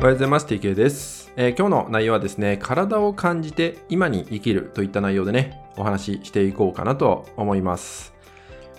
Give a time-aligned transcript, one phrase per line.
[0.00, 0.46] おはようございます。
[0.46, 8.14] TK です、えー今日の内容はですね、体を感じて今に生きるといった内容でね、お話ししていこうかなと思います。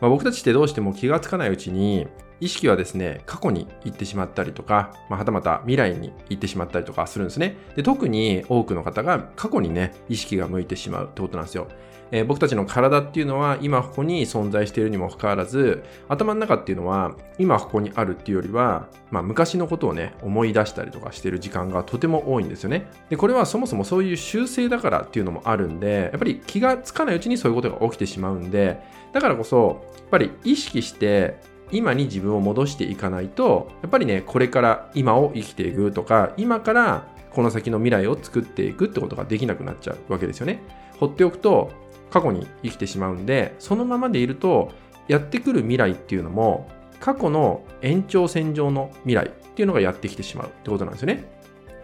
[0.00, 2.06] まあ僕たちってどうしても気がつかないうちに、
[2.40, 7.56] 意識はですね、過去に行ってしまったりとか、まあ、はたまた未来に行ってしまったりとかするんですね。
[7.76, 11.68] で特に多くの方が過去にね、意識が向いてしまうってことなんですよ。
[12.10, 28.80] えー僕たちの体っていうのは今ここに存在しているにもかかわらず頭の中っていうのは今ここにあるっていうよりは、まあ、昔のことをね思い出したりとかしている時間がとても多いんですよねでこれはそもそもそういう習性だからっていうのもあるんでやっぱり気がつかないうちにそういうことが起きてしまうんで
[29.12, 40.60] だからこそやっぱり意識して今に自分を戻していかないとやっぱりねこれから今を生きていくとか今からこの先の未来を作っていくってことができなくなっちゃうわけですよね。
[40.98, 41.70] 放っておくと
[42.10, 44.72] 過去に生きてしまうんでそのままでいると
[45.08, 46.68] やってくる未来っていうのも
[47.00, 51.24] 過去の延長線上の未来っていうのがやってきてしまうってことなんですよね。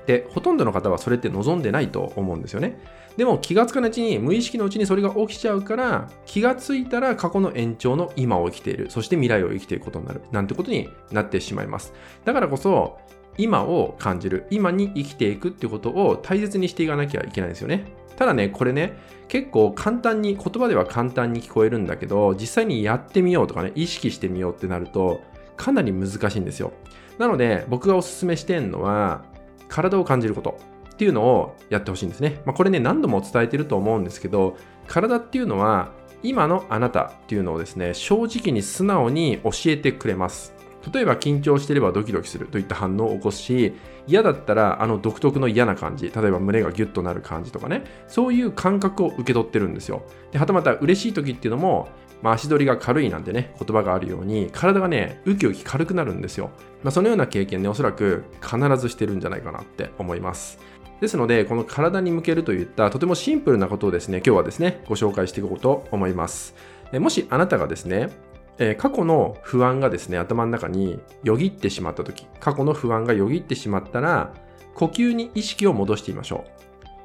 [0.07, 2.79] でほとんどの方はそれって望んでないと思うんですよね。
[3.17, 8.91] でも気がつかないうちに無意識のうちにそれが起きちゃうから気がついたら過去の延長の今を生きている。
[8.91, 10.23] そして未来を生きていくことになる。
[10.33, 11.93] なんてことになってしまいます。
[12.25, 12.99] だからこそ
[13.39, 14.47] 今を感じる。
[14.51, 17.85] 今に生きていくってことを大切にしていかなきゃいけないですよね。
[18.17, 18.97] ただねこれね
[19.29, 25.21] 結構簡単に言葉では簡単に聞こえるんだけど実際にやってみようとかね意識してみようってなると
[25.57, 26.73] かなり難しいんですよ。
[27.19, 29.25] なので僕がおすすめしてるのは
[29.75, 30.61] 体を感じること
[30.93, 35.91] っていうのをやってほしいんですね、まあ、これね何度も伝えてると思うんですけど体っていうのは
[36.23, 40.55] 今のあなたっていうのをですね正直に素直に教えてくれます。
[40.93, 43.73] 例えば緊張してればドキドキするといった反応を起こすし
[44.07, 50.03] 嫌だったらあの独特の嫌な感じ例えば胸がギュッとなる感じとかねそういう感覚を受け取ってるんですよ。
[50.31, 51.89] ではたまた嬉しい時っていうのも、
[52.25, 56.51] まあ、足取りが軽いなんてね言葉があるように体がねウキウキ軽くなるんですよ、
[56.83, 60.59] まあ、そのような経験ねおそらく必ずしてるんじゃないかなって思います。
[61.03, 66.55] ですのでこの体に向けるといったとてもシンプルなことをですね今日はですねご紹介していこうと思います。
[66.95, 68.09] もしあなたがですね
[68.57, 74.33] えー過去の不安がですね頭の中によぎってしまった時過去の不安がよぎってしまったら
[74.75, 76.54] 呼吸に意識を戻してみましょう。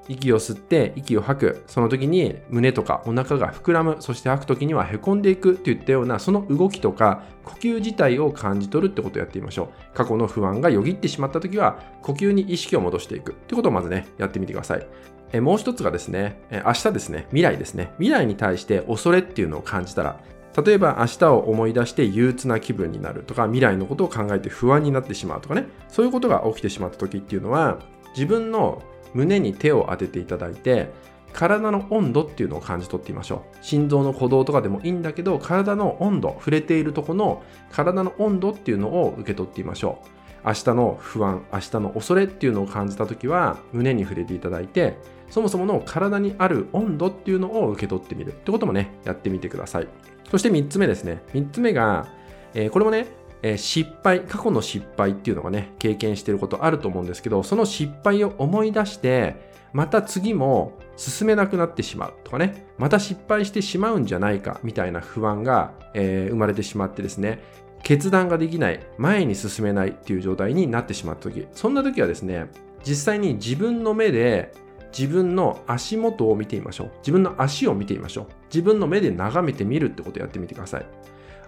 [0.08, 1.64] 息を吸って息を吐く。
[1.68, 3.98] その時に胸とかお腹が膨らむ。
[4.00, 9.96] そして吐く時にはへこんでいくといったようなその動きとか呼吸自体を感じ取るってことをやってみましょう。
[9.96, 14.88] 過去の不安がよぎってしまった時は呼吸に意識を戻していくってことをまずねやってみてください。
[15.32, 17.28] えもう一つがですねえ明日ですね。
[17.30, 17.92] 未来ですね。
[17.98, 20.20] 未来に対して恐れっていうのを感じたら
[20.66, 25.68] 例えば明日を思い出して憂鬱な気分になるとか未来のことを考えて不安になってしまうとかね。
[25.88, 27.80] そういうことが起きてしまった時っていうのは
[28.16, 28.82] 自分の
[29.14, 30.90] 胸に手を当てていただいて
[31.34, 33.58] 体の温度っていうのを感じ取ってみましょう。
[33.62, 40.08] 心臓の鼓動とかでもいいんだけど体の温度触れているとこの体の温度っていうのを受け取ってみましょう。
[40.46, 44.98] 明日の不安明日の恐れっていうのを感じた時は胸に触れていただいて
[45.30, 48.30] そもそもの体にある温度っていうのを受け取ってみる。
[48.30, 49.88] ってこともねやってみてください。
[50.32, 51.22] そして3つ目ですね。
[51.34, 52.08] 3つ目が、
[52.54, 53.08] えーこれもね、
[53.42, 67.40] えー失敗、過去の失敗っていうのがね、経験してることあると思うんですけど、その失敗を思い出して、また次も進めなくなってしまうとかね、また失敗してしまうんじゃないかみたいな不安が、えー生まれてしまってですね、
[67.84, 72.48] 決断ができない、前に進めないっていう状態になってしまった時、そんな時はですね、
[72.84, 74.54] 実際に自分の目で
[74.98, 76.92] 自分の足元を見てみましょう。
[77.00, 78.28] 自分の足を見てみましょう。
[78.54, 80.86] 自分の目で眺めてみるってことをやってみてください。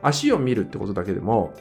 [0.01, 1.53] 足を見るってことだけでも、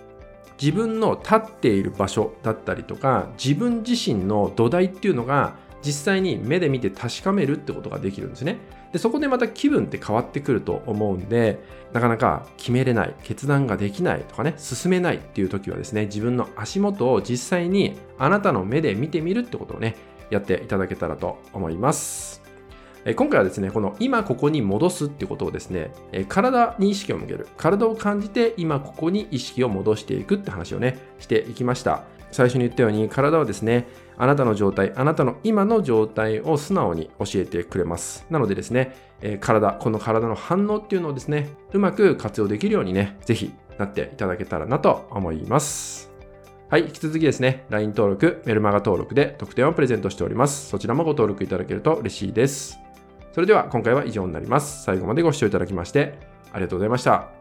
[0.60, 8.58] 自分の立っている場所だったりとか、自分自身の土台っていうのが実際に目で見て確かめるってことができるんですね。
[8.92, 11.60] で、そこでまた気分って変わってくると思うんで、
[11.92, 19.96] なかなか決めれない、決断ができないとかね、進めないっていう時はですね、自分の足元を実際にあなたの目で見てみるってことをね、
[20.30, 22.29] やっていただけたらと思います。
[23.16, 25.91] 今回はですね、この今ここに戻すってことをですね、
[26.28, 27.49] 体に意識を向ける。
[27.56, 32.05] 体を感じて今ここに意識を戻していくって話をね、していきました。
[32.31, 33.88] 最初に言ったように体はですね、
[34.19, 38.26] あなたの状態、あなたの今の状態を素直に教えてくれます。
[38.31, 38.94] なのでですね、
[39.41, 46.12] 体、この体の反応っていうのをですね、うまく活用できるようにね、ぜひなっていただけたらなと思います。
[46.69, 50.69] はい、引き続きですね、LINE 登録、メルマガ登録で特典をプレゼントしております。
[50.69, 52.79] そちらもご登録いただけると嬉しいです。
[53.32, 54.82] それでは今回は以上になります。
[54.85, 56.19] 最後までご視聴いただきまして
[56.53, 57.39] ありがとうございました。